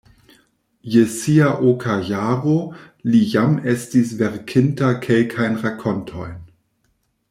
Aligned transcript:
Je 0.83 1.03
sia 1.17 1.49
oka 1.71 1.97
jaro 2.07 2.55
li 3.11 3.21
jam 3.35 3.55
estis 3.77 4.17
verkinta 4.23 4.93
kelkajn 5.07 5.65
rakontojn. 5.67 6.39